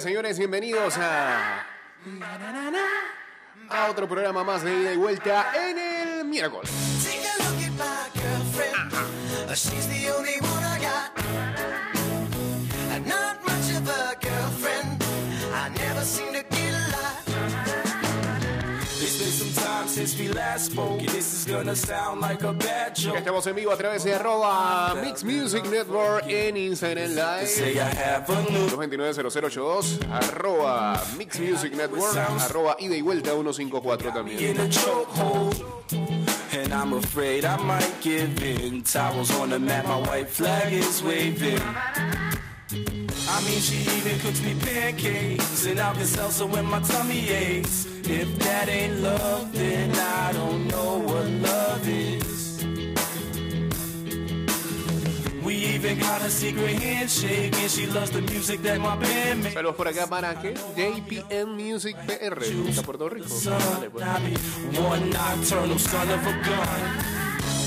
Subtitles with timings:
[0.00, 0.38] señores.
[0.38, 1.66] Bienvenidos a.
[3.68, 6.70] A otro programa más de ida y vuelta en el miércoles.
[23.16, 27.74] Estamos en vivo a través de arroba Mix Music Network en Instagram Live.
[27.74, 34.56] I have a new 229-0082, arroba Mix Music Network, arroba ida y vuelta 154 también.
[36.54, 38.82] And I'm afraid I might give in.
[38.82, 41.60] Towels on the mat, my white flag is waving.
[43.36, 47.86] I mean, she even cooks me pancakes and Alka-Seltzer when my tummy aches.
[48.04, 52.64] If that ain't love, then I don't know what love is.
[55.42, 59.54] We even got a secret handshake, and she loves the music that my band makes.
[59.54, 63.28] Saludos por acá para que JPM Music PR, está Puerto Rico.
[63.44, 64.04] Dale, pues.
[64.06, 64.36] I be
[64.80, 66.80] one nocturnal son of a gun.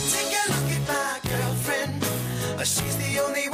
[0.10, 2.04] Take a look at my girlfriend.
[2.58, 3.47] Uh, She's the only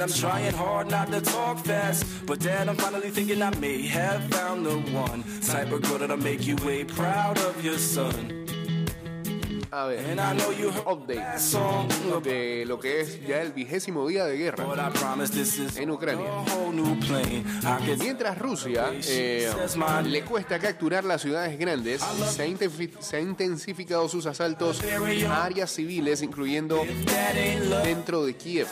[0.00, 2.06] and I'm trying hard not to talk fast.
[2.26, 6.16] But then I'm finally thinking I may have found the one type of girl that'll
[6.16, 8.49] make you way proud of your son.
[9.72, 11.40] A ver, And I know you heard Update.
[12.24, 14.66] de lo que es ya el vigésimo día de guerra.
[15.76, 16.28] En Ucrania.
[17.98, 19.48] Mientras Rusia eh,
[20.04, 24.80] le cuesta capturar las ciudades grandes, se ha, se ha intensificado sus asaltos
[25.28, 26.84] a áreas civiles, incluyendo
[27.84, 28.66] dentro de Kiev.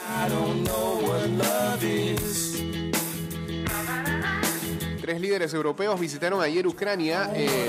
[5.09, 7.67] Tres líderes europeos visitaron ayer Ucrania eh,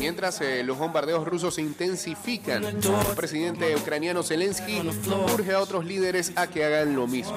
[0.00, 2.64] mientras eh, los bombardeos rusos se intensifican.
[2.64, 4.82] El presidente ucraniano Zelensky
[5.32, 7.36] urge a otros líderes a que hagan lo mismo.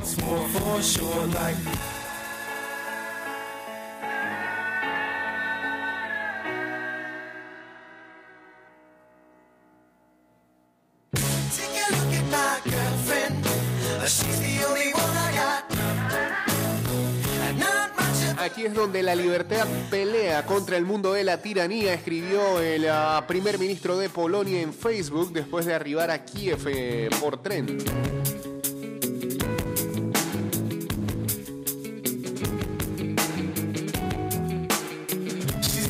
[18.66, 23.60] Es donde la libertad pelea contra el mundo de la tiranía, escribió el ah, primer
[23.60, 27.78] ministro de Polonia en Facebook después de arribar a Kiev eh, por tren.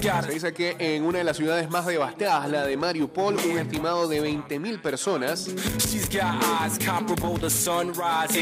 [0.06, 4.08] Se dice que en una de las ciudades más devastadas, la de Mariupol, un estimado
[4.08, 5.50] de 20.000 personas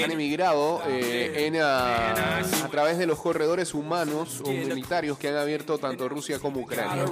[0.03, 5.37] han emigrado eh, en, ah, a través de los corredores humanos o humanitarios que han
[5.37, 7.05] abierto tanto Rusia como Ucrania.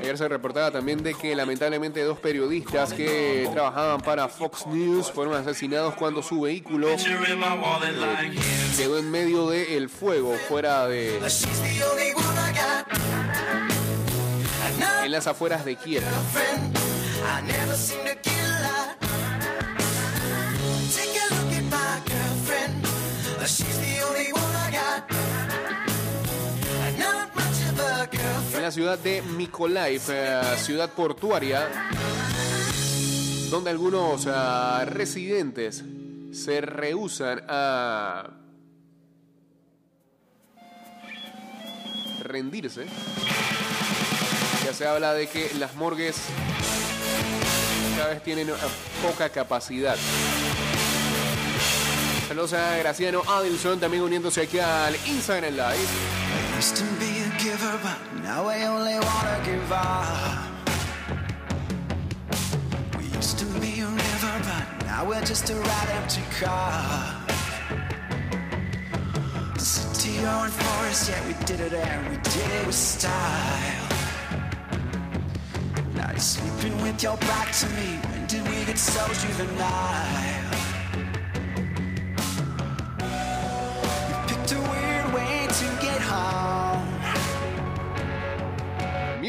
[0.00, 5.34] Ayer se reportaba también de que lamentablemente dos periodistas que trabajaban para Fox News fueron
[5.34, 6.88] asesinados cuando su vehículo
[8.32, 8.76] him.
[8.76, 11.18] quedó en medio del fuego fuera de
[15.04, 16.02] en las afueras de Kiev.
[28.70, 31.68] Ciudad de Mykolaiv, eh, ciudad portuaria,
[33.50, 35.82] donde algunos ah, residentes
[36.32, 38.30] se rehusan a
[42.22, 42.86] rendirse.
[44.64, 46.16] Ya se habla de que las morgues
[47.96, 49.96] cada vez tienen ah, poca capacidad.
[52.28, 57.19] Saludos a Graciano Adelson, también uniéndose aquí al Instagram Live.
[57.42, 60.46] Giver, but now I only wanna give up.
[62.98, 67.16] We used to be a river, but now we're just a rat empty car.
[69.58, 73.88] City or in forest, yeah, we did it and we did it with style.
[75.94, 77.98] Now you're sleeping with your back to me.
[78.10, 80.44] When did we get so juvenile?
[84.08, 84.89] You picked a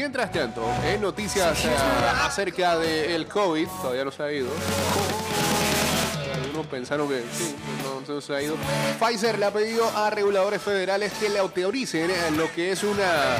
[0.02, 1.68] Mientras tanto, en noticias eh,
[2.24, 4.48] acerca del COVID, todavía no se ha ido.
[6.42, 7.54] Algunos pensaron que sí,
[7.84, 8.56] no, no se ha ido.
[8.98, 13.36] Pfizer le ha pedido a reguladores federales que le autoricen eh, lo que es una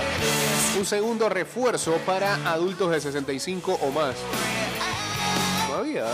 [0.79, 4.15] un segundo refuerzo para adultos de 65 o más.
[5.67, 6.05] Todavía.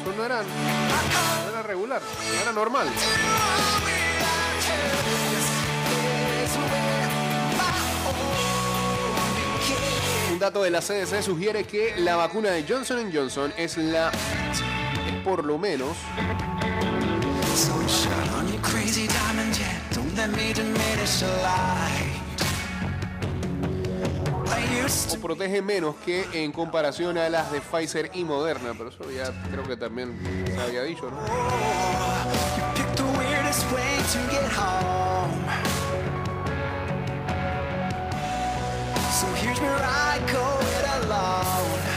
[0.00, 2.86] Eso no era, no era regular, no era normal.
[10.42, 14.10] Dato de la CDC sugiere que la vacuna de Johnson Johnson es la,
[15.22, 15.96] por lo menos,
[25.14, 29.30] o protege menos que en comparación a las de Pfizer y Moderna, pero eso ya
[29.48, 31.18] creo que también se había dicho, ¿no?
[39.22, 41.91] So here's where I go it alone.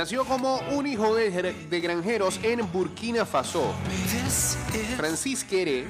[0.00, 3.74] Nació como un hijo de, granjeros en Burkina Faso.
[4.96, 5.88] Francis Quere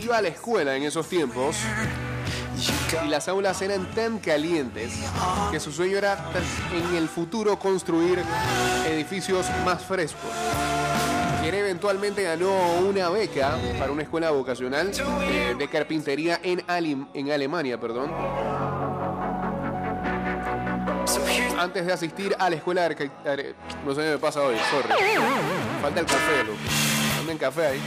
[0.00, 1.54] iba a la escuela en esos tiempos
[3.04, 4.94] y las aulas eran tan calientes
[5.52, 6.18] que su sueño era
[6.74, 8.18] en el futuro construir
[8.88, 10.28] edificios más frescos.
[11.40, 14.90] Quere eventualmente ganó una beca para una escuela vocacional
[15.22, 16.64] eh, de carpintería en,
[17.14, 18.10] en Alemania, perdón,
[21.58, 23.36] antes de asistir a la escuela de arquitectura.
[23.84, 24.88] No sé qué me pasa hoy, sorry.
[25.82, 26.58] Falta el café, loco.
[27.20, 27.80] Anden café ahí.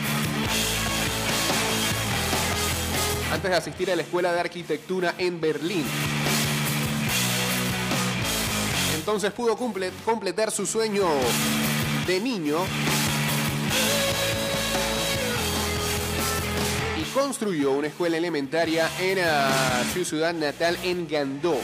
[3.31, 5.85] Antes de asistir a la escuela de arquitectura en Berlín.
[8.95, 11.05] Entonces pudo completar su sueño
[12.07, 12.59] de niño
[16.97, 21.57] y construyó una escuela elementaria en ah, su ciudad natal en Gandó.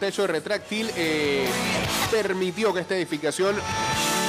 [0.00, 1.46] Techo retráctil eh,
[2.10, 3.54] permitió que esta edificación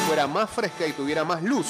[0.06, 1.68] fuera más fresca y tuviera más luz.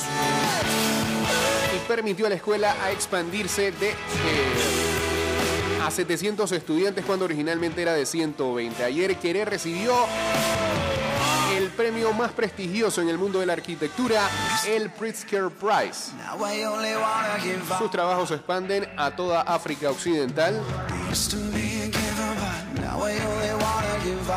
[1.75, 3.95] Y permitió a la escuela a expandirse de eh,
[5.86, 8.83] a 700 estudiantes cuando originalmente era de 120.
[8.83, 9.94] Ayer Querer recibió
[11.56, 14.27] el premio más prestigioso en el mundo de la arquitectura,
[14.68, 16.12] el Pritzker Prize.
[17.77, 20.59] Sus trabajos se expanden a toda África Occidental,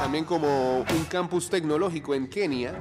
[0.00, 2.74] también como un campus tecnológico en Kenia.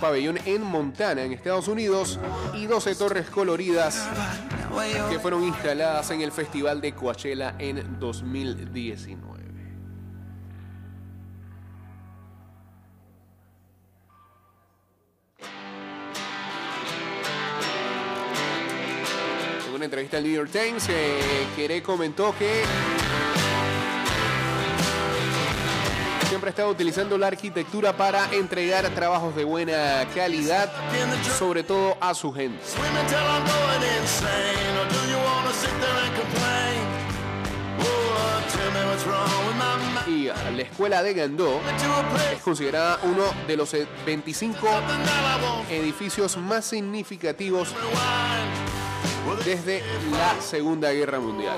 [0.00, 2.18] Pabellón en Montana, en Estados Unidos,
[2.54, 4.06] y 12 torres coloridas
[5.10, 9.41] que fueron instaladas en el Festival de Coachella en 2019.
[19.82, 21.18] Una entrevista al New York Times, eh,
[21.56, 22.62] Queré comentó que
[26.28, 30.70] siempre ha estado utilizando la arquitectura para entregar trabajos de buena calidad,
[31.36, 32.60] sobre todo a su gente.
[40.06, 41.60] Y la escuela de Gandó
[42.32, 47.74] es considerada uno de los eh, 25 that I won't edificios más significativos.
[49.36, 51.56] Desde la Segunda Guerra Mundial.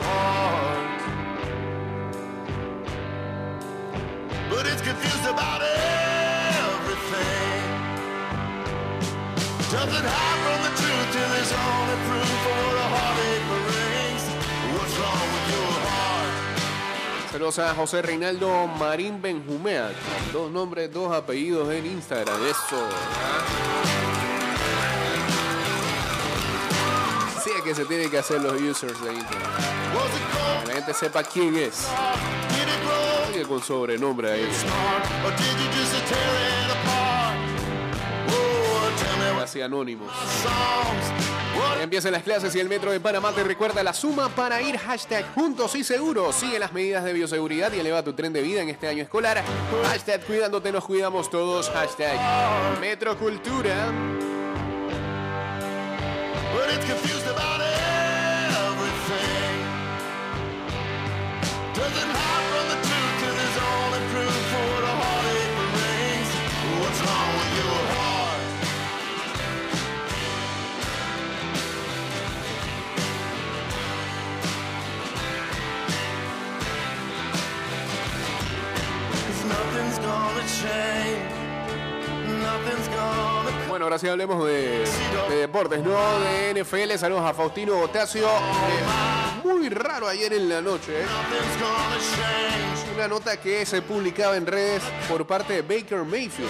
[17.32, 19.90] Saludos a José Reinaldo Marín Benjumea.
[20.32, 22.36] Dos nombres, dos apellidos en Instagram.
[22.46, 24.13] Eso.
[27.64, 29.26] Que se tiene que hacer los users de cold?
[30.62, 31.86] Que la gente sepa quién es.
[33.32, 34.48] Sigue con sobrenombre ahí.
[39.40, 40.10] Casi anónimos.
[42.10, 45.74] las clases y el Metro de Panamá te recuerda la suma para ir hashtag juntos
[45.74, 46.34] y seguros.
[46.34, 49.42] Sigue las medidas de bioseguridad y eleva tu tren de vida en este año escolar.
[49.84, 51.70] Hashtag cuidándote nos cuidamos todos.
[51.70, 52.18] Hashtag
[52.80, 53.92] Metrocultura.
[56.54, 57.53] But
[83.74, 84.84] Bueno, ahora sí hablemos de,
[85.28, 85.96] de deportes, ¿no?
[86.20, 86.96] De NFL.
[86.96, 88.24] Saludos a Faustino Botasio.
[88.24, 91.04] Eh, muy raro ayer en la noche, ¿eh?
[92.94, 96.48] Una nota que se publicaba en redes por parte de Baker Mayfield.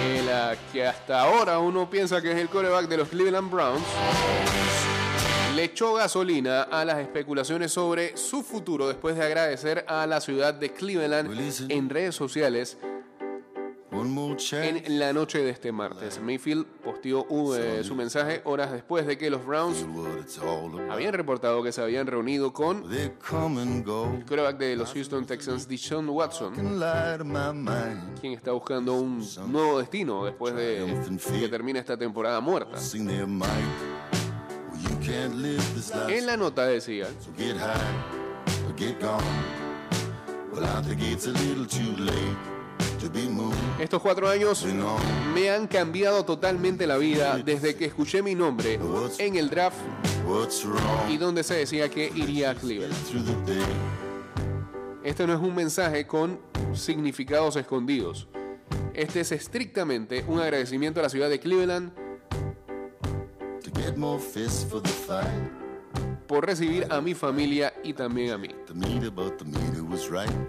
[0.00, 3.84] Eh, la que hasta ahora uno piensa que es el coreback de los Cleveland Browns.
[5.54, 10.54] Le echó gasolina a las especulaciones sobre su futuro después de agradecer a la ciudad
[10.54, 11.30] de Cleveland
[11.70, 12.78] en redes sociales.
[14.04, 16.20] En la noche de este martes.
[16.20, 19.84] Mayfield posteó un, eh, su mensaje horas después de que los Browns
[20.90, 23.12] habían reportado que se habían reunido con el
[24.26, 26.54] coreback de los Houston Texans, Deshaun Watson.
[28.20, 30.86] Quien está buscando un nuevo destino después de
[31.40, 32.78] que termine esta temporada muerta.
[36.08, 39.22] En la nota decía, So get high or get gone.
[40.52, 42.51] Well, I think it's a little too late
[43.78, 44.66] estos cuatro años
[45.34, 48.78] me han cambiado totalmente la vida desde que escuché mi nombre
[49.18, 49.76] en el draft
[51.08, 52.94] y donde se decía que iría a Cleveland.
[55.02, 56.40] Este no es un mensaje con
[56.74, 58.28] significados escondidos.
[58.94, 61.92] Este es estrictamente un agradecimiento a la ciudad de Cleveland
[66.26, 68.48] por recibir a mi familia y también a mí.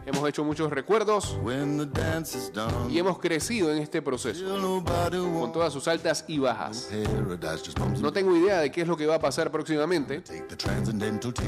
[0.06, 1.38] Hemos hecho muchos recuerdos
[2.90, 6.90] y hemos crecido en este proceso, con todas sus altas y bajas.
[8.00, 10.24] No tengo idea de qué es lo que va a pasar próximamente,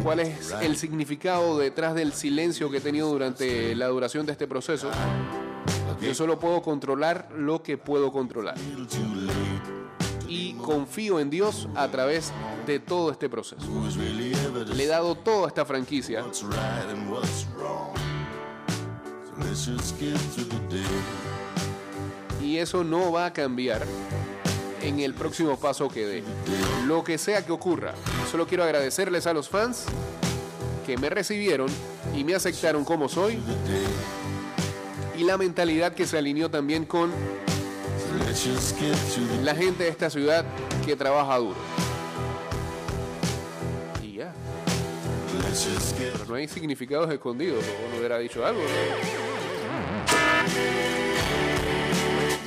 [0.03, 4.47] cuál es el significado detrás del silencio que he tenido durante la duración de este
[4.47, 4.89] proceso.
[6.01, 8.55] Yo solo puedo controlar lo que puedo controlar.
[10.27, 12.31] Y confío en Dios a través
[12.65, 13.65] de todo este proceso.
[14.75, 16.25] Le he dado todo a esta franquicia.
[22.41, 23.85] Y eso no va a cambiar
[24.81, 26.23] en el próximo paso que dé.
[26.85, 27.93] Lo que sea que ocurra,
[28.31, 29.85] solo quiero agradecerles a los fans
[30.85, 31.67] que me recibieron
[32.15, 33.39] y me aceptaron como soy.
[35.17, 37.11] Y la mentalidad que se alineó también con
[39.43, 40.43] la gente de esta ciudad
[40.85, 41.55] que trabaja duro.
[44.03, 44.33] Y ya,
[45.97, 48.61] pero no hay significados escondidos, o no hubiera dicho algo.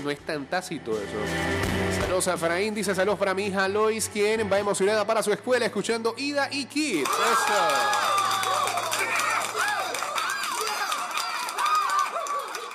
[0.04, 0.10] ¿no?
[0.10, 2.00] Es tan tácito eso.
[2.00, 5.66] Saludos a Efraín, dice saludos para mi hija Lois, quien va emocionada para su escuela
[5.66, 7.08] escuchando Ida y Kids.
[7.08, 8.27] Eso.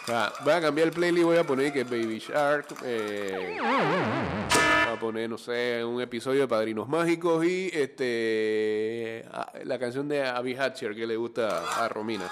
[0.10, 2.66] Ah, voy a cambiar el playlist, voy a poner que Baby Shark.
[2.84, 9.80] eh, voy a poner, no sé, un episodio de Padrinos Mágicos y este ah, la
[9.80, 12.30] canción de Abby Hatcher que le gusta a Romina.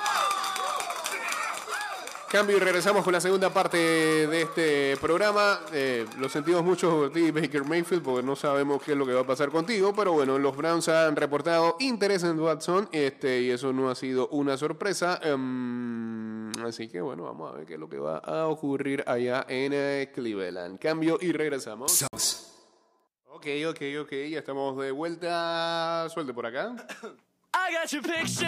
[2.32, 5.60] Cambio y regresamos con la segunda parte de este programa.
[5.74, 9.12] Eh, lo sentimos mucho por ti, Baker Mayfield, porque no sabemos qué es lo que
[9.12, 9.94] va a pasar contigo.
[9.94, 14.30] Pero bueno, los Browns han reportado interés en Watson este, y eso no ha sido
[14.30, 15.20] una sorpresa.
[15.22, 19.46] Em, así que bueno, vamos a ver qué es lo que va a ocurrir allá
[19.50, 20.80] en eh, Cleveland.
[20.80, 22.06] Cambio y regresamos.
[23.28, 26.08] Ok, ok, ok, ya estamos de vuelta.
[26.10, 26.76] Suelte por acá.
[27.54, 28.48] I got your picture,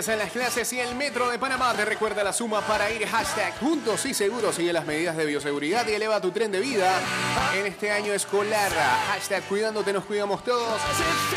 [0.00, 3.58] Empiezan las clases y el Metro de Panamá te recuerda la suma para ir hashtag
[3.58, 4.54] juntos y seguros.
[4.54, 6.90] Sigue las medidas de bioseguridad y eleva tu tren de vida
[7.54, 8.72] en este año escolar.
[9.08, 10.80] Hashtag cuidándote nos cuidamos todos.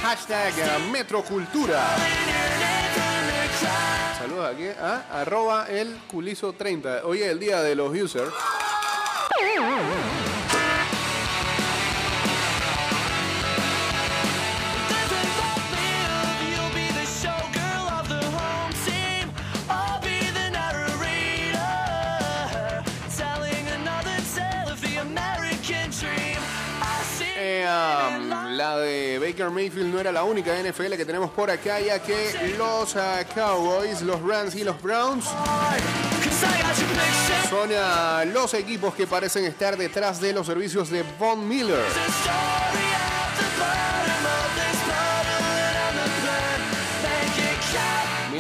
[0.02, 1.84] Hashtag eh, Metrocultura.
[4.18, 7.02] Saludos aquí a arroba el culizo 30.
[7.04, 8.32] Hoy es el día de los users.
[28.78, 32.96] De Baker Mayfield no era la única NFL que tenemos por acá, ya que los
[32.96, 35.26] ah, Cowboys, los Rams y los Browns
[37.50, 41.84] son ah, los equipos que parecen estar detrás de los servicios de Von Miller.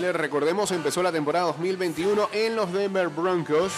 [0.04, 3.72] Miller, recordemos, empezó la temporada 2021 en los Denver Broncos.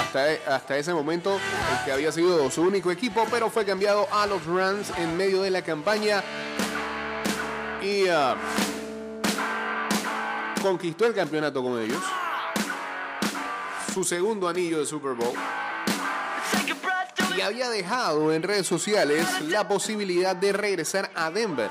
[0.00, 4.26] Hasta, hasta ese momento, el que había sido su único equipo, pero fue cambiado a
[4.26, 6.24] los Rams en medio de la campaña.
[7.82, 8.36] Y ah,
[10.60, 12.02] conquistó el campeonato con ellos.
[13.94, 15.34] Su segundo anillo de Super Bowl.
[17.36, 21.70] Y había dejado en redes sociales la posibilidad de regresar a Denver.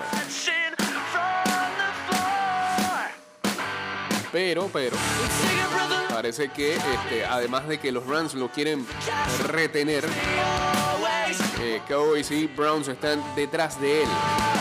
[4.32, 4.96] Pero, pero,
[6.10, 8.86] parece que este, además de que los Rams lo quieren
[9.48, 10.06] retener,
[11.60, 14.10] eh, Cowboys y Browns están detrás de él.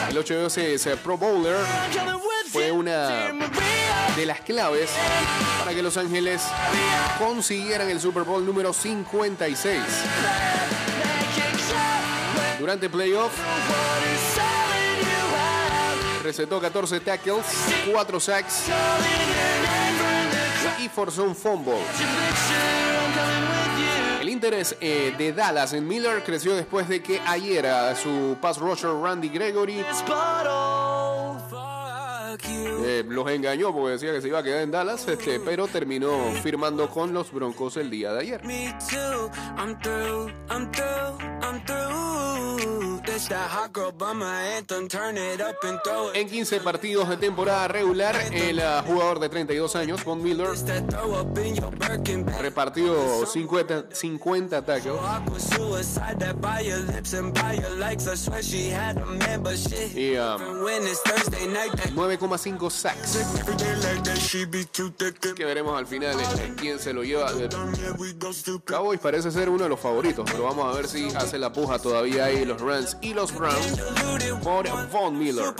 [0.08, 1.56] El 8 de 12 es, eh, Pro Bowler
[2.50, 3.30] fue una
[4.16, 4.90] de las claves
[5.58, 6.42] para que Los Ángeles
[7.18, 9.82] consiguieran el Super Bowl número 56.
[11.28, 12.58] Thank you, God.
[12.58, 13.32] Durante playoff
[16.28, 17.46] recetó 14 tackles,
[17.90, 18.64] 4 sacks
[20.78, 21.78] y forzó un fumble.
[24.20, 28.58] El interés eh, de Dallas en Miller creció después de que ayer a su pass
[28.58, 29.82] rusher Randy Gregory
[32.84, 36.30] eh, los engañó porque decía que se iba a quedar en Dallas, este, pero terminó
[36.42, 38.42] firmando con los Broncos el día de ayer.
[46.14, 50.50] En 15 partidos de temporada regular, el ah, jugador de 32 años, Von Miller,
[51.78, 52.40] bag.
[52.40, 58.06] repartió 50, 50 tackles, Awkward suicide that by your lips and by your likes.
[58.06, 59.96] I swear she had a man, but shit.
[59.96, 60.38] y that
[61.94, 63.18] 9,5 sacks.
[65.34, 67.32] Que veremos al final este, quién se lo lleva.
[67.32, 67.48] Eh.
[68.64, 71.78] Cowboys parece ser uno de los favoritos, pero vamos a ver si hace la puja
[71.78, 73.80] todavía ahí los Rams y los Browns
[74.42, 75.54] por Von Miller.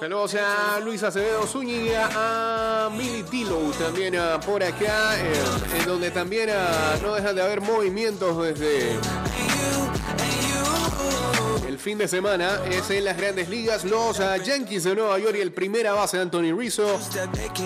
[0.00, 5.32] Saludos a Luis Acevedo Zúñiga, a Milly Dilo también ah, por acá, eh,
[5.78, 8.98] en donde también ah, no dejan de haber movimientos desde
[11.76, 12.62] el fin de semana.
[12.70, 13.84] Es en las grandes ligas.
[13.84, 16.98] Los ah, Yankees de Nueva York y el primera base Anthony Rizzo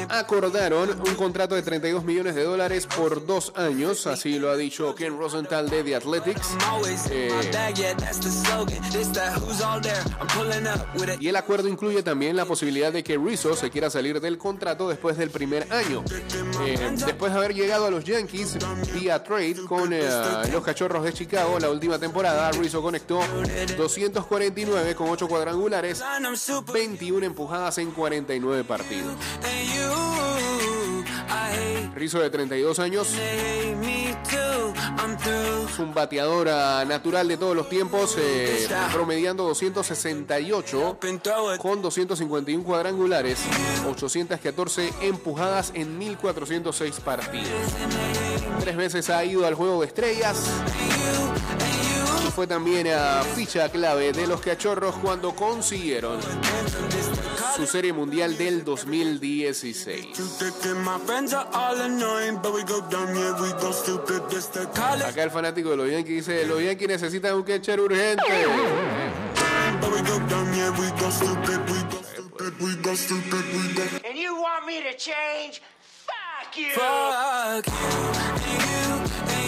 [0.08, 4.08] acordaron un contrato de 32 millones de dólares por dos años.
[4.08, 6.48] Así lo ha dicho Ken Rosenthal de The Athletics.
[7.12, 7.30] Eh.
[11.20, 14.88] Y el acuerdo incluye también la posibilidad de que Rizzo se quiera salir del contrato
[14.88, 16.02] después del primer año.
[16.66, 18.58] Eh, después de haber llegado a los Yankees
[18.92, 20.02] vía trade con eh,
[20.52, 23.20] los Cachorros de Chicago la última temporada, Rizzo conectó
[24.08, 29.14] 249 con 8 cuadrangulares, And I'm super 21 empujadas en 49 partidos.
[31.94, 33.08] Rizzo de 32 años
[35.68, 36.46] es un bateador
[36.86, 41.60] natural de todos los tiempos, eh, promediando 268 Up and throw it.
[41.60, 43.40] con 251 cuadrangulares,
[43.88, 47.48] 814 empujadas en 1406 partidos.
[48.60, 50.38] Tres veces ha ido al juego de estrellas
[52.30, 56.20] fue también a ficha clave de los cachorros cuando consiguieron
[57.56, 60.12] su serie mundial del 2016.
[60.38, 64.22] Thick and my friends are all annoying, but we go dumb, yeah, we go stupid.
[64.30, 67.80] This the college, Acá el fanático de los Yankees dice, los Yankees necesitan un catcher
[67.80, 68.22] urgente.
[74.04, 75.62] And you want me to change?
[76.06, 76.70] Fuck you!
[76.74, 79.39] Fuck you,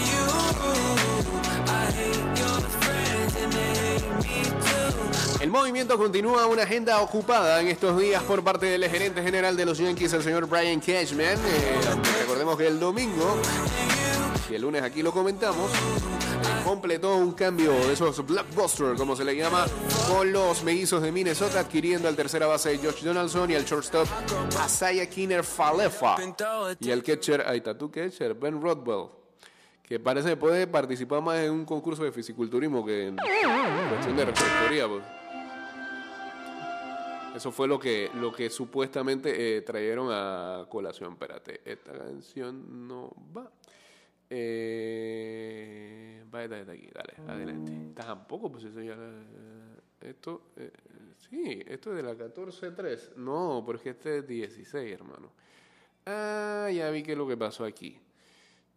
[5.53, 9.77] movimiento continúa una agenda ocupada en estos días por parte del gerente general de los
[9.77, 11.37] Yankees, el señor Brian Cashman.
[11.37, 11.79] Eh,
[12.21, 13.37] recordemos que el domingo,
[14.49, 15.69] y el lunes aquí lo comentamos,
[16.65, 19.67] completó un cambio de esos blockbuster, como se le llama,
[20.09, 24.07] con los mellizos de Minnesota, adquiriendo al tercera base Josh Donaldson y al shortstop
[24.59, 26.15] Asaya Kinner Falefa.
[26.79, 29.09] Y al catcher, ahí está tu catcher, Ben Rodwell,
[29.83, 34.25] que parece que puede participar más en un concurso de fisiculturismo que en cuestión de
[34.25, 34.87] receptoría.
[34.87, 35.22] pues.
[37.35, 41.13] Eso fue lo que, lo que supuestamente eh, trajeron a colación.
[41.13, 43.51] Espérate, esta canción no va.
[44.29, 47.71] Eh, va desde aquí, dale, adelante.
[47.95, 48.93] Tampoco, pues eso ya.
[48.93, 50.71] eh, Esto, eh,
[51.29, 53.15] sí, esto es de la 14.3.
[53.15, 55.31] No, porque este es 16, hermano.
[56.05, 57.99] Ah, ya vi qué es lo que pasó aquí.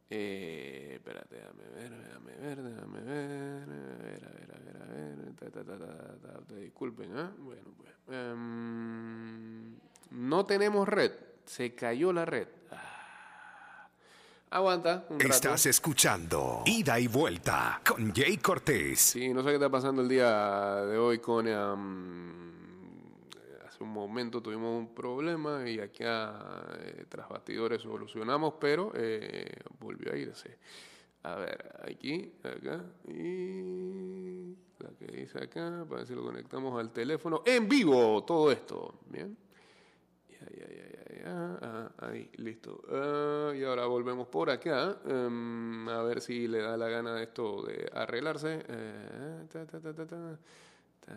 [0.09, 4.87] Eh, espérate, déjame ver, déjame ver, déjame ver, a ver, a ver, a ver, a
[4.95, 7.33] ver, ta, ta, ta, ta, ta, disculpen, ¿ah?
[7.39, 9.75] Bueno, pues, em,
[10.11, 11.11] no tenemos red,
[11.45, 12.47] se cayó la red.
[12.71, 13.89] Ah.
[14.51, 15.33] Aguanta un rato.
[15.33, 19.01] Estás escuchando Ida y Vuelta con Jay Cortés.
[19.01, 21.49] Sí, no sé qué está pasando el día de hoy con...
[21.49, 22.56] am,
[23.81, 30.17] un momento tuvimos un problema y acá eh, tras bastidores solucionamos, pero eh, volvió a
[30.17, 30.59] irse.
[31.23, 37.43] A ver, aquí, acá y la que dice acá, para ver conectamos al teléfono.
[37.45, 39.01] En vivo, todo esto.
[39.09, 39.37] Bien.
[40.29, 41.59] Ya, ya, ya, ya.
[41.63, 42.83] Ah, ahí, listo.
[42.91, 44.99] Ah, y ahora volvemos por acá.
[45.07, 48.65] em, a ver si le da la gana esto de arreglarse.
[48.69, 49.47] Eh.
[51.09, 51.15] A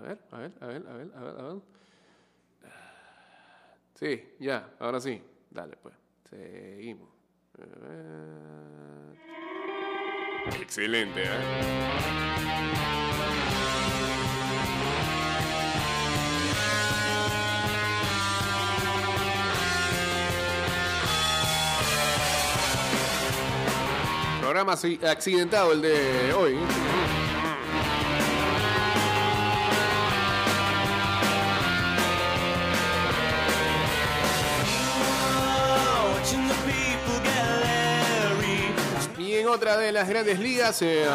[0.00, 1.62] ver, a ver, a ver, a ver, a ver, a ver.
[3.94, 5.22] Sí, ya, ahora sí.
[5.50, 5.94] Dale, pues.
[6.28, 7.08] Seguimos.
[10.60, 13.01] Excelente, ¿eh?
[24.52, 26.58] Programa accidentado el de hoy.
[39.16, 41.06] Y en otra de las grandes ligas, eh,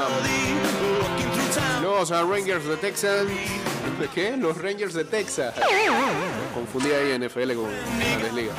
[1.84, 3.28] los uh, Rangers de Texas.
[4.00, 4.36] ¿De qué?
[4.36, 5.54] Los Rangers de Texas.
[6.56, 7.69] Confundí ahí NFL con
[8.00, 8.56] grandes ligas.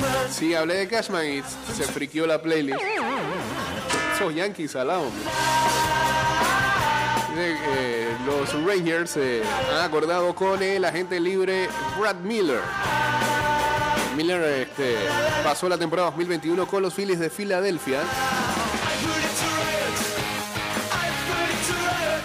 [0.00, 0.32] Policeman.
[0.32, 1.42] Sí, hablé de Cashman y
[1.74, 2.78] se friqueó la playlist.
[4.14, 5.04] Esos Yankees al lado.
[7.36, 12.60] eh, los Rangers han acordado con el agente libre Brad Miller.
[14.16, 14.96] Miller este,
[15.44, 18.00] pasó la temporada 2021 con los Phillies de Filadelfia,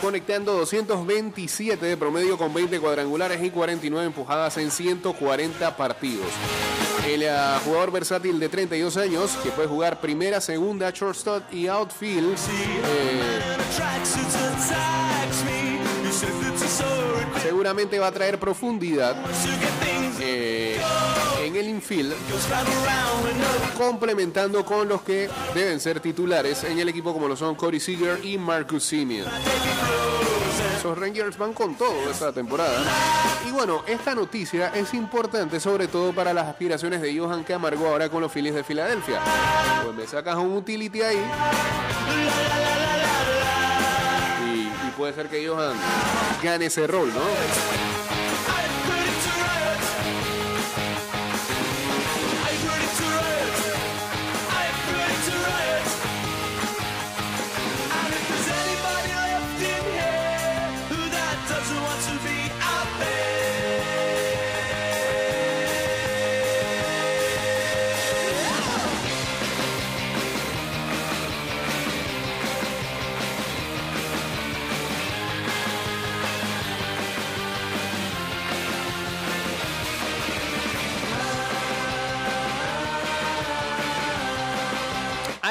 [0.06, 6.28] conectando 227 de promedio con 20 cuadrangulares y 49 empujadas en 140 partidos.
[7.08, 12.36] El eh, jugador versátil de 32 años, que puede jugar primera, segunda, shortstop y outfield,
[12.36, 13.42] eh,
[17.42, 19.16] seguramente va a traer profundidad
[20.22, 20.65] eh,
[21.56, 22.14] en el infield,
[23.78, 28.24] complementando con los que deben ser titulares en el equipo como lo son Corey Seager
[28.26, 29.28] y Marcus Simeon.
[30.78, 32.84] Esos Rangers van con todo esta temporada.
[33.48, 37.88] Y bueno, esta noticia es importante sobre todo para las aspiraciones de Johan que amargó
[37.88, 39.22] ahora con los Phillies de Filadelfia.
[39.84, 41.24] Pues me sacas un utility ahí.
[44.88, 45.78] Y puede ser que Johan
[46.44, 47.95] gane ese rol, ¿no?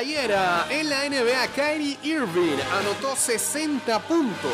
[0.05, 0.37] Ayer
[0.69, 4.51] en la NBA, Kyrie Irving anotó 60 puntos.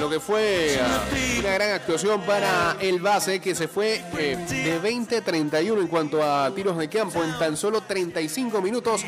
[0.00, 1.04] Lo que fue ah,
[1.38, 6.52] una gran actuación para el base que se fue eh, de 20-31 en cuanto a
[6.52, 9.04] tiros de campo en tan solo 35 minutos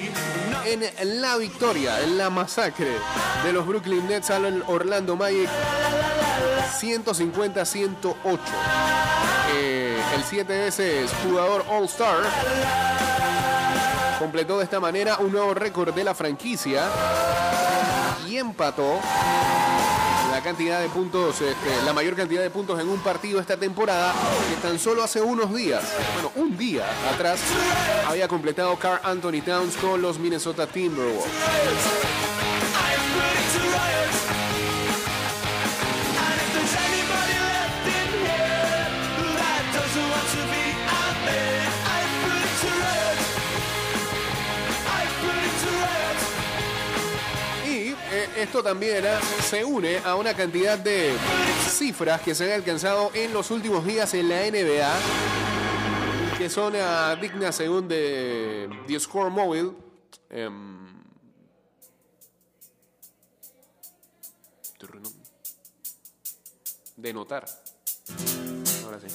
[0.66, 2.92] en la victoria, en la masacre
[3.42, 5.48] de los Brooklyn Nets al Orlando Magic
[6.80, 8.99] 150-108.
[10.20, 12.18] El siete veces jugador All-Star
[14.18, 16.84] completó de esta manera un nuevo récord de la franquicia
[18.28, 19.00] y empató
[20.30, 24.12] la cantidad de puntos, este, la mayor cantidad de puntos en un partido esta temporada,
[24.50, 27.40] que tan solo hace unos días, bueno, un día atrás,
[28.06, 31.24] había completado Carl Anthony Towns con los Minnesota Timberwolves.
[48.40, 51.14] Esto también ah, se une a una cantidad de
[51.68, 57.16] cifras que se han alcanzado en los últimos días en la NBA, que son ah,
[57.20, 59.72] dignas según de The Score Mobile.
[60.30, 60.80] em,
[66.96, 67.46] de notar.
[68.84, 69.06] Ahora sí.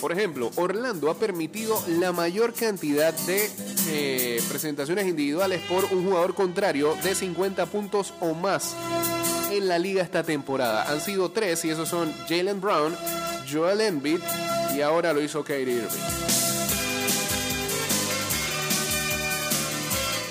[0.00, 6.34] Por ejemplo, Orlando ha permitido la mayor cantidad de eh, presentaciones individuales por un jugador
[6.34, 8.74] contrario de 50 puntos o más
[9.50, 10.90] en la liga esta temporada.
[10.90, 12.96] Han sido tres y esos son Jalen Brown,
[13.50, 14.20] Joel Embiid
[14.74, 16.22] y ahora lo hizo Kyrie Irving.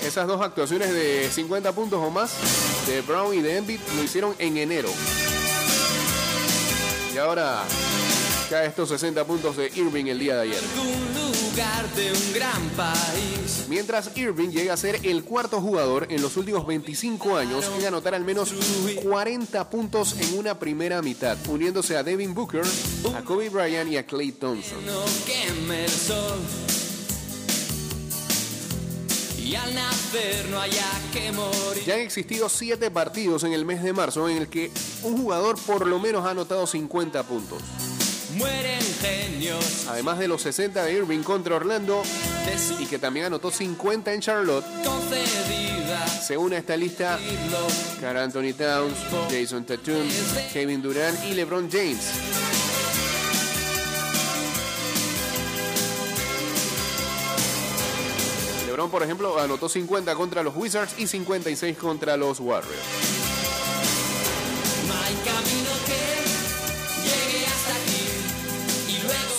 [0.06, 2.34] Esas dos actuaciones de 50 puntos o más
[2.86, 4.90] de Brown y de Embiid lo hicieron en enero.
[7.14, 7.62] Y ahora
[8.52, 10.60] cae estos 60 puntos de Irving el día de ayer.
[10.76, 13.64] lugar de un gran país.
[13.70, 18.14] Mientras Irving llega a ser el cuarto jugador en los últimos 25 años en anotar
[18.14, 18.52] al menos
[19.02, 22.62] 40 puntos en una primera mitad, uniéndose a Devin Booker,
[23.16, 24.84] a Kobe Bryant y a Clay Thompson.
[24.84, 26.38] No queme el sol.
[29.42, 31.84] Y al nacer no haya que morir.
[31.86, 34.70] Ya han existido 7 partidos en el mes de marzo en el que
[35.04, 37.62] un jugador por lo menos ha anotado 50 puntos.
[38.34, 39.86] Mueren genios.
[39.88, 42.02] Además de los 60 de Irving contra Orlando
[42.78, 44.64] y que también anotó 50 en Charlotte,
[46.22, 47.18] se une a esta lista
[48.00, 48.96] Carl Anthony Towns,
[49.30, 50.08] Jason Tatum,
[50.52, 52.10] Kevin Durant y LeBron James.
[58.66, 63.21] LeBron, por ejemplo, anotó 50 contra los Wizards y 56 contra los Warriors.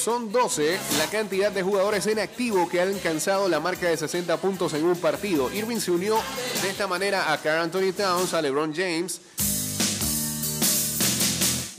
[0.03, 4.35] Son 12 la cantidad de jugadores en activo que han alcanzado la marca de 60
[4.35, 5.49] puntos en un partido.
[5.53, 6.19] Irving se unió
[6.61, 9.21] de esta manera a Carl Anthony Towns, a LeBron James,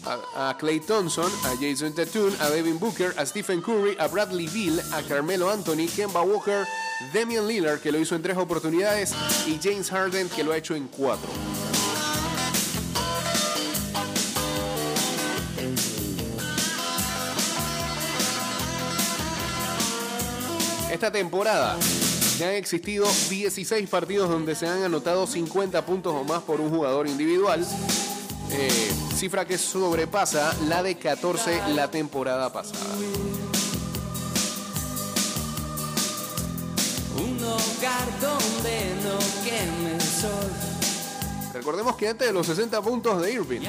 [0.06, 4.48] a, a Clay Thompson, a Jason Tatum, a Devin Booker, a Stephen Curry, a Bradley
[4.48, 6.66] Beal, a Carmelo Anthony, Kemba Walker,
[7.12, 9.12] Damian Lillard, que lo hizo en tres oportunidades,
[9.46, 11.28] y James Harden, que lo ha hecho en cuatro.
[21.04, 21.76] Esta temporada.
[22.38, 26.70] Ya han existido 16 partidos donde se han anotado 50 puntos o más por un
[26.70, 27.62] jugador individual,
[28.50, 32.86] eh, cifra que sobrepasa la de 14 la temporada pasada.
[41.54, 43.60] Recordemos que antes de los 60 puntos de Irving,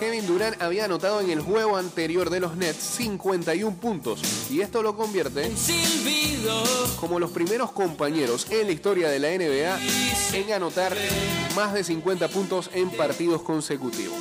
[0.00, 4.82] Kevin Durant había anotado en el juego anterior de los Nets 51 puntos y esto
[4.82, 5.52] lo convierte
[6.98, 9.78] como los primeros compañeros en la historia de la NBA
[10.38, 10.96] en anotar
[11.54, 14.16] más de 50 puntos en partidos consecutivos.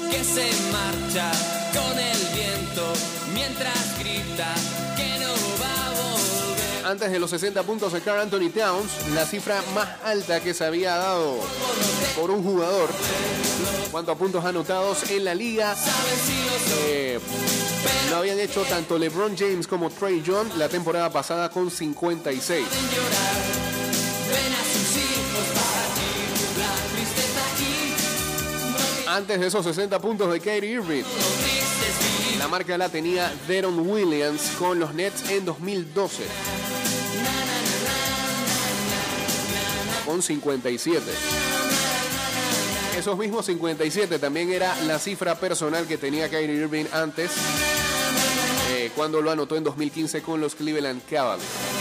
[6.88, 10.63] Antes de los 60 puntos de Carl Anthony Towns, la cifra más alta que se
[10.63, 11.36] había dado
[12.15, 12.89] por un jugador,
[13.91, 15.76] cuanto a puntos anotados en la liga,
[16.86, 17.19] eh,
[18.10, 22.65] lo habían hecho tanto LeBron James como Trey Young la temporada pasada con 56.
[22.65, 26.13] Ven a sus hijos para aquí,
[26.58, 31.04] la tristeza aquí, Antes de esos 60 puntos de Kyrie Irving.
[32.38, 36.24] La marca la tenía Deron Williams con los Nets en 2012.
[40.06, 41.04] Con 57.
[42.98, 47.32] Esos mismos 57 también era la cifra personal que tenía Kyrie Irving antes,
[48.72, 51.77] eh, cuando lo anotó en 2015 con los Cleveland Cavaliers.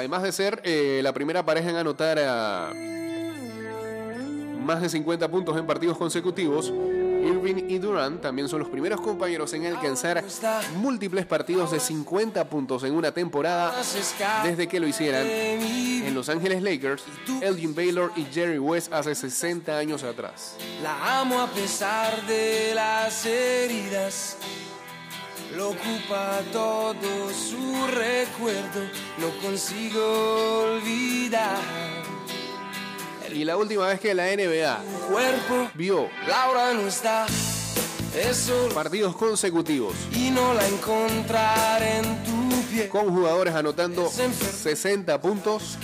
[0.00, 2.72] Además de ser eh, la primera pareja en anotar a
[4.64, 6.72] más de 50 puntos en partidos consecutivos,
[7.22, 10.24] Irving y Durant también son los primeros compañeros en alcanzar
[10.76, 13.74] múltiples partidos de 50 puntos en una temporada
[14.42, 17.04] desde que lo hicieran en Los Ángeles Lakers,
[17.42, 20.56] Elgin Baylor y Jerry West hace 60 años atrás.
[20.82, 24.38] La amo a pesar de las heridas.
[25.56, 28.82] Lo ocupa todo su recuerdo.
[29.18, 31.58] No consigo olvidar.
[33.32, 37.26] Y la última vez que la NBA Cuerpo, vio Laura no está.
[38.14, 42.88] Eso partidos consecutivos y no la encontraré en tu pie.
[42.88, 45.78] con jugadores anotando 60 puntos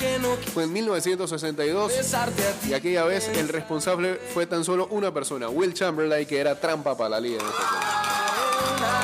[0.52, 2.70] fue en 1962 besarte a ti.
[2.70, 6.96] y aquella vez el responsable fue tan solo una persona, Will Chamberlain, que era trampa
[6.96, 7.38] para la liga.
[7.38, 8.05] en una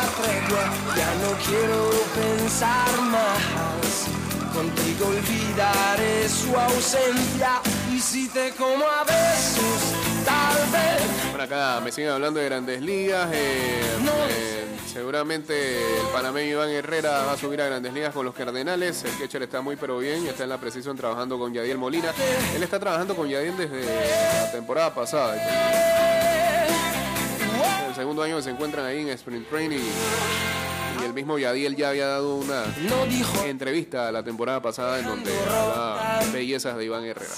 [0.02, 0.64] tregua,
[0.96, 4.08] ya no quiero pensar más.
[4.54, 7.60] Contigo olvidaré su ausencia
[7.90, 9.94] y si te como a besos,
[10.26, 11.30] tal vez.
[11.30, 13.30] Bueno, acá me siguen hablando de grandes ligas.
[13.32, 13.80] eh,
[14.28, 19.04] eh, seguramente el panameño Iván Herrera va a subir a grandes ligas con los Cardenales.
[19.04, 20.26] El catcher está muy pero bien.
[20.26, 22.12] Está en la precisión trabajando con Yadiel Molina.
[22.54, 26.41] Él está trabajando con Yadiel desde la temporada pasada.
[27.82, 29.78] En el segundo año que se encuentran ahí en Spring Training.
[31.00, 32.64] Y el mismo Yadiel ya había dado una
[33.46, 37.32] entrevista la temporada pasada en donde hablaba bellezas de Iván Herrera.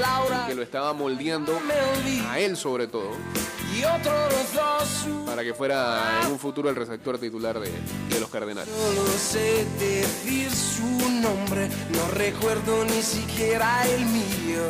[0.00, 1.58] Laura, Que lo estaba moldeando
[2.28, 3.12] a él sobre todo
[5.26, 7.70] para que fuera en un futuro el receptor titular de,
[8.08, 8.72] de los Cardenales.
[8.74, 14.62] solo sé decir su nombre, no recuerdo ni siquiera el mío.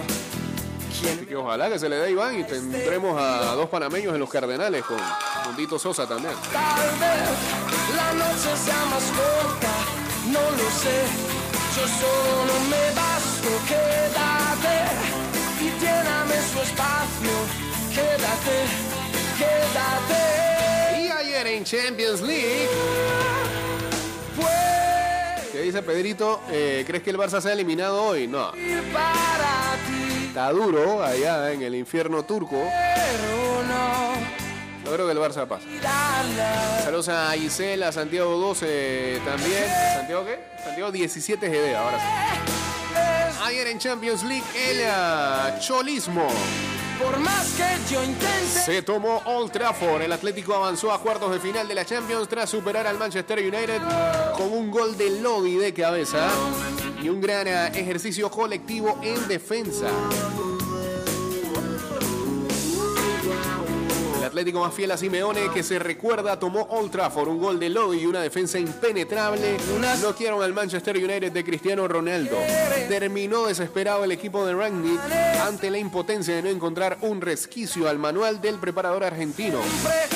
[1.04, 4.20] Así que ojalá que se le dé a Iván y tendremos a dos panameños en
[4.20, 4.98] los Cardenales con
[5.44, 6.34] Fundito Sosa también.
[6.52, 9.72] Tal vez la noche sea más corta,
[10.32, 11.36] no lo sé.
[11.76, 14.76] Yo solo no me basto, quédate
[15.60, 17.34] y lléname su espacio.
[17.94, 18.56] Quédate,
[19.38, 21.02] quédate.
[21.02, 22.68] Y ayer en Champions League,
[24.34, 26.40] Puedo ¿qué dice Pedrito?
[26.50, 28.26] Eh, ¿Crees que el Barça sea eliminado hoy?
[28.26, 28.52] No,
[28.92, 29.65] para
[30.36, 32.62] está duro allá en el infierno turco.
[34.84, 35.64] Yo creo que el Barça pasa.
[36.84, 39.64] Saludos a Gisela, Santiago 12 también.
[39.94, 40.38] ¿Santiago qué?
[40.62, 43.40] Santiago 17 GD, ahora sí.
[43.46, 46.28] Ayer en Champions League, el cholismo.
[47.02, 50.02] Por más que yo intente, Se tomó Old Trafford.
[50.02, 53.80] El Atlético avanzó a cuartos de final de la Champions tras superar al Manchester United
[54.36, 56.28] con un gol de Lodi de cabeza
[57.02, 59.88] y un gran ah, ejercicio colectivo en defensa.
[64.36, 68.00] Atlético más fiel a Simeone que se recuerda tomó Old Trafford, un gol de Lodi
[68.00, 69.56] y una defensa impenetrable.
[69.98, 72.36] Bloquearon al Manchester United de Cristiano Ronaldo.
[72.86, 75.00] Terminó desesperado el equipo de Rangnick
[75.40, 79.58] ante la impotencia de no encontrar un resquicio al manual del preparador argentino.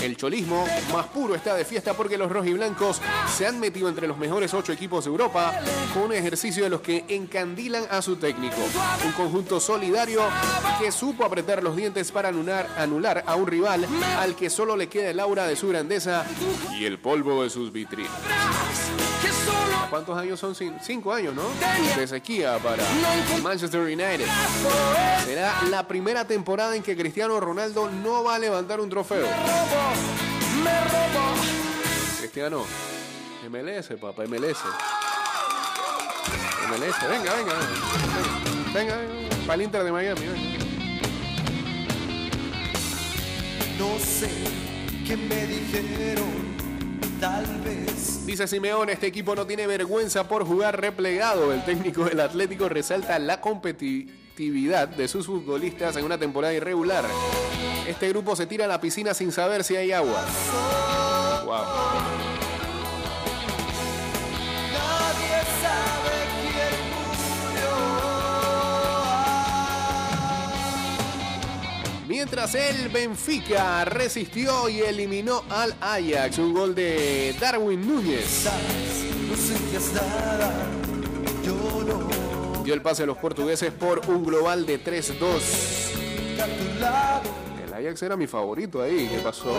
[0.03, 3.01] El cholismo más puro está de fiesta porque los rojiblancos
[3.35, 5.55] se han metido entre los mejores ocho equipos de Europa
[5.95, 8.61] con un ejercicio de los que encandilan a su técnico.
[9.07, 10.21] Un conjunto solidario
[10.79, 13.87] que supo apretar los dientes para anular, anular a un rival
[14.19, 16.25] al que solo le queda el aura de su grandeza
[16.79, 18.11] y el polvo de sus vitrinas.
[19.89, 20.55] ¿Cuántos años son?
[20.55, 21.43] Cin- Cinco años, ¿no?
[21.97, 22.83] De sequía para
[23.43, 24.27] Manchester United.
[25.25, 29.27] Será la primera temporada en que Cristiano Ronaldo no va a levantar un trofeo.
[32.19, 32.65] Cristiano,
[33.51, 34.59] MLS, papá, MLS.
[36.69, 37.55] MLS, venga, venga.
[38.73, 40.21] Venga, venga, para el Inter de Miami.
[40.27, 40.50] venga.
[43.81, 44.29] No sé
[45.07, 46.29] qué me dijeron,
[47.19, 48.27] tal vez.
[48.27, 51.51] Dice Simeone, este equipo no tiene vergüenza por jugar replegado.
[51.51, 57.07] El técnico del Atlético resalta la competitividad de sus futbolistas en una temporada irregular.
[57.89, 60.27] Este grupo se tira a la piscina sin saber si hay agua.
[61.47, 62.30] Wow.
[72.23, 78.47] Mientras el Benfica resistió y eliminó al Ajax, un gol de Darwin Núñez.
[82.63, 85.17] Dio el pase a los portugueses por un global de 3-2.
[86.43, 87.23] A tu lado,
[87.67, 89.09] El Ajax era mi favorito ahí.
[89.11, 89.57] ¿Qué pasó?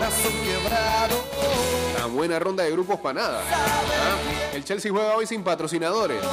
[1.96, 3.42] Tan buena ronda de grupos para nada.
[3.50, 4.54] ¿Ah?
[4.54, 6.24] El Chelsea juega hoy sin patrocinadores.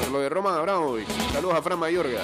[0.00, 1.08] Por lo de Roman Abramovich.
[1.32, 2.20] Saludos a Fran Mayorga.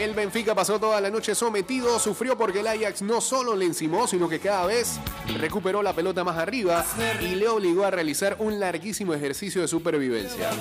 [0.00, 4.06] El Benfica pasó toda la noche sometido, sufrió porque el Ajax no solo le encimó,
[4.06, 4.98] sino que cada vez
[5.38, 6.86] recuperó la pelota más arriba
[7.20, 10.52] y le obligó a realizar un larguísimo ejercicio de supervivencia.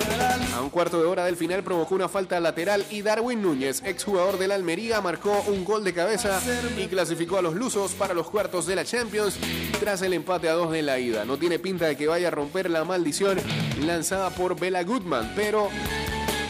[0.54, 4.38] A un cuarto de hora del final provocó una falta lateral y Darwin Núñez, exjugador
[4.38, 6.42] del Almería, marcó un gol de cabeza
[6.78, 9.38] y clasificó a los lusos para los cuartos de la Champions
[9.80, 11.24] tras el empate a dos de la ida.
[11.24, 13.38] No tiene pinta de que vaya a romper la maldición
[13.86, 15.70] lanzada por Bela Goodman, pero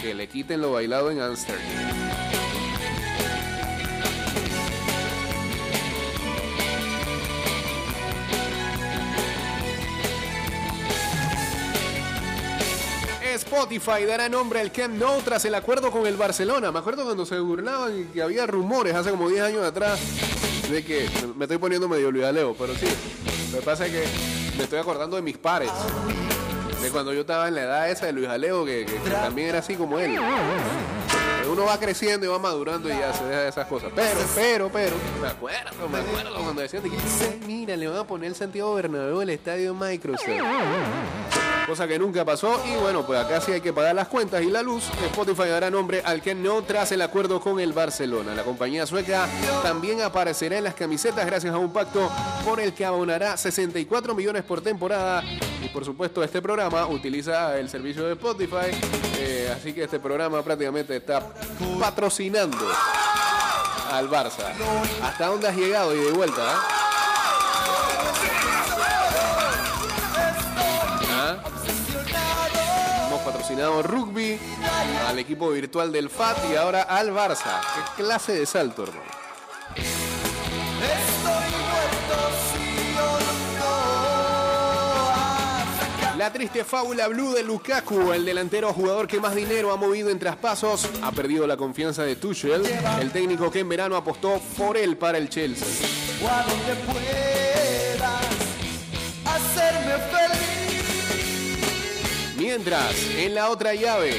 [0.01, 1.98] que le quiten lo bailado en Amsterdam.
[13.49, 16.71] Spotify dará nombre al Camp Nou tras el acuerdo con el Barcelona.
[16.71, 19.99] Me acuerdo cuando se burlaban y que había rumores hace como 10 años atrás
[20.69, 22.85] de que me estoy poniendo medio Luis Leo, pero sí.
[23.51, 24.03] Lo que pasa es que
[24.55, 25.71] me estoy acordando de mis pares.
[26.79, 29.73] De cuando yo estaba en la edad esa de Luis Alejo, que, también era así
[29.73, 30.19] como él.
[31.51, 33.91] Uno va creciendo y va madurando y ya se deja de esas cosas.
[33.95, 37.97] Pero, pero, pero, me acuerdo, me acuerdo cuando decían de que, "Ay, mira, le van
[37.97, 40.27] a poner el Santiago Bernabéu el estadio Microsoft.
[41.70, 44.49] Cosa que nunca pasó y bueno, pues acá sí hay que pagar las cuentas y
[44.49, 44.86] la luz.
[45.05, 48.34] Spotify dará nombre al que no tras el acuerdo con el Barcelona.
[48.34, 49.28] La compañía sueca
[49.61, 52.09] también aparecerá en las camisetas gracias a un pacto
[52.43, 55.24] por el que abonará 64 millones por temporada.
[55.63, 58.72] Y por supuesto este programa utiliza el servicio de Spotify.
[59.20, 61.22] eh, así que este programa prácticamente está
[61.80, 62.57] patrocinando
[63.91, 64.53] al Barça.
[65.03, 66.41] ¿Hasta dónde has llegado y de vuelta?
[66.41, 66.80] ah?
[73.49, 74.39] Patrocinado rugby,
[75.07, 77.59] al equipo virtual del FAT y ahora al Barça.
[77.95, 79.01] ¿Qué clase de salto, hermano?
[86.17, 90.19] La triste fábula blue de Lukaku, el delantero jugador que más dinero ha movido en
[90.19, 92.61] traspasos, ha perdido la confianza de Tuchel,
[92.99, 95.65] el técnico que en verano apostó por él para el Chelsea.
[102.49, 104.09] Mientras, en la otra llave,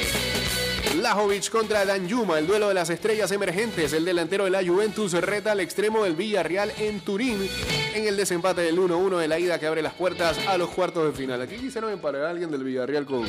[1.03, 3.93] Lajovic contra Danjuma, el duelo de las estrellas emergentes.
[3.93, 7.51] El delantero de la Juventus reta al extremo del Villarreal en Turín
[7.93, 11.07] en el desempate del 1-1 de la ida que abre las puertas a los cuartos
[11.07, 11.43] de final.
[11.43, 13.29] Aquí quisieron emparejar a alguien del Villarreal con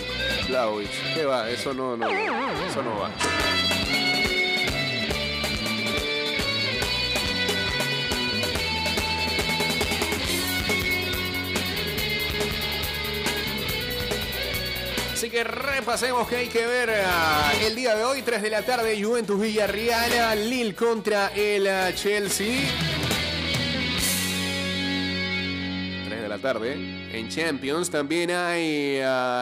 [0.50, 1.16] Lajovic.
[1.16, 1.50] ¿Qué va?
[1.50, 3.10] Eso no, no, eso no va.
[15.22, 18.66] Así que repasemos qué hay que ver ah, el día de hoy, 3 de la
[18.66, 22.68] tarde, Juventus Villarreal, ah, Lille contra el ah, Chelsea.
[26.08, 26.74] 3 de la tarde.
[27.16, 29.00] En Champions también hay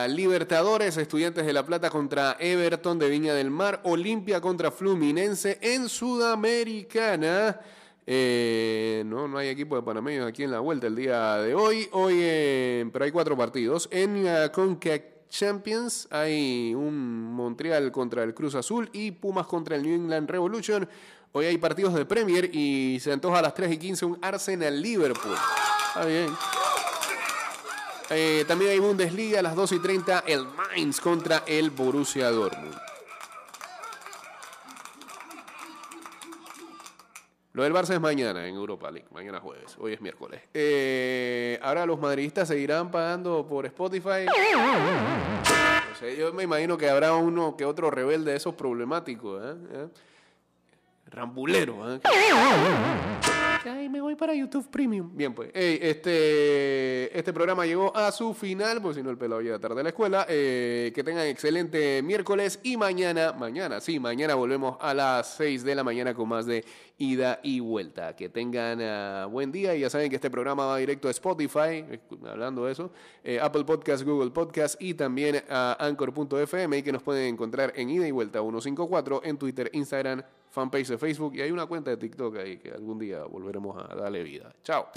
[0.09, 5.87] Libertadores, Estudiantes de La Plata contra Everton de Viña del Mar, Olimpia contra Fluminense en
[5.87, 7.57] Sudamericana.
[8.05, 11.87] Eh, no, no hay equipo de panameños aquí en la vuelta el día de hoy.
[11.93, 13.87] Hoy, eh, pero hay cuatro partidos.
[13.93, 14.49] En uh,
[15.29, 20.87] Champions hay un Montreal contra el Cruz Azul y Pumas contra el New England Revolution.
[21.31, 24.81] Hoy hay partidos de Premier y se antoja a las 3 y 15 un Arsenal
[24.81, 25.35] Liverpool.
[25.89, 26.27] Está bien.
[28.09, 32.88] Eh, también hay Bundesliga a las 2 y 30 el Mainz contra el Borussia Dortmund.
[37.53, 40.39] Lo del Barça es mañana en Europa League, mañana jueves, hoy es miércoles.
[40.53, 44.27] Eh, ahora los madridistas seguirán pagando por Spotify.
[46.17, 49.55] Yo me imagino que habrá uno que otro rebelde de esos problemáticos, ¿eh?
[49.73, 49.87] ¿Eh?
[51.07, 51.99] Rambulero, ¿eh?
[53.65, 55.09] Ay, me voy para YouTube Premium.
[55.13, 55.51] Bien, pues.
[55.53, 59.81] Ey, este, este programa llegó a su final, pues si no el pelado llega tarde
[59.81, 60.25] a la escuela.
[60.29, 65.75] Eh, que tengan excelente miércoles y mañana, mañana, sí, mañana volvemos a las 6 de
[65.75, 66.63] la mañana con más de
[66.97, 68.15] ida y vuelta.
[68.15, 71.85] Que tengan ah, buen día y ya saben que este programa va directo a Spotify,
[72.25, 72.91] hablando de eso,
[73.23, 77.89] eh, Apple Podcast, Google Podcast y también a Anchor.fm y que nos pueden encontrar en
[77.89, 81.97] ida y vuelta 154 en Twitter, Instagram, fanpage de Facebook y hay una cuenta de
[81.97, 84.53] TikTok ahí que algún día volveremos a darle vida.
[84.63, 84.89] Chao.